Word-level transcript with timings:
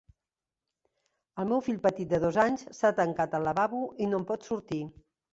El 1.41 1.47
meu 1.49 1.59
fill 1.65 1.75
petit 1.83 2.09
de 2.13 2.19
dos 2.23 2.39
anys 2.43 2.63
s'ha 2.77 2.91
tancat 2.99 3.35
al 3.41 3.45
lavabo 3.49 3.83
i 4.07 4.09
no 4.15 4.23
en 4.23 4.25
pot 4.33 4.49
sortir. 4.49 4.81